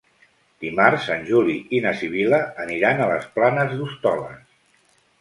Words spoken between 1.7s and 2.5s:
i na Sibil·la